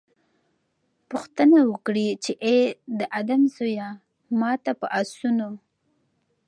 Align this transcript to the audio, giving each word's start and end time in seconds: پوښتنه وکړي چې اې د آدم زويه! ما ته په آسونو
پوښتنه 1.09 1.57
وکړي 1.71 2.07
چې 2.23 2.31
اې 2.45 2.57
د 2.99 3.01
آدم 3.19 3.41
زويه! 3.55 3.89
ما 4.39 4.51
ته 4.63 4.71
په 4.79 4.87
آسونو 4.99 5.49